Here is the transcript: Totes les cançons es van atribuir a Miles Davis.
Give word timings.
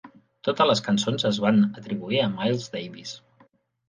Totes 0.47 0.67
les 0.69 0.79
cançons 0.85 1.25
es 1.29 1.39
van 1.43 1.59
atribuir 1.81 2.21
a 2.21 2.31
Miles 2.39 2.65
Davis. 2.77 3.13